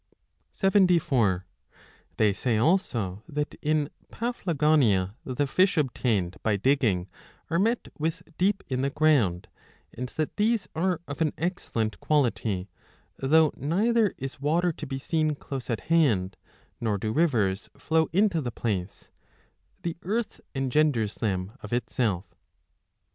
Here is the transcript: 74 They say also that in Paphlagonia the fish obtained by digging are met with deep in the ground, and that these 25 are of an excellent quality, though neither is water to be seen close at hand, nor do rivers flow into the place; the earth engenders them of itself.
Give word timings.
74 0.51 1.45
They 2.17 2.33
say 2.33 2.57
also 2.57 3.21
that 3.29 3.53
in 3.61 3.91
Paphlagonia 4.11 5.13
the 5.23 5.45
fish 5.45 5.77
obtained 5.77 6.37
by 6.41 6.55
digging 6.55 7.07
are 7.51 7.59
met 7.59 7.89
with 7.99 8.23
deep 8.39 8.63
in 8.67 8.81
the 8.81 8.89
ground, 8.89 9.47
and 9.93 10.09
that 10.09 10.37
these 10.37 10.67
25 10.73 10.83
are 10.93 11.01
of 11.07 11.21
an 11.21 11.33
excellent 11.37 11.99
quality, 11.99 12.67
though 13.19 13.53
neither 13.55 14.15
is 14.17 14.41
water 14.41 14.71
to 14.73 14.87
be 14.87 14.97
seen 14.97 15.35
close 15.35 15.69
at 15.69 15.81
hand, 15.81 16.35
nor 16.79 16.97
do 16.97 17.11
rivers 17.11 17.69
flow 17.77 18.09
into 18.11 18.41
the 18.41 18.49
place; 18.49 19.11
the 19.83 19.95
earth 20.01 20.41
engenders 20.55 21.13
them 21.13 21.51
of 21.61 21.71
itself. 21.71 22.25